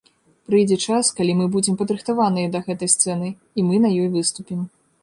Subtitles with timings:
[0.47, 4.59] Прыйдзе час, калі мы будзем падрыхтаваныя да гэтай сцэны, і мы на ёй выступім.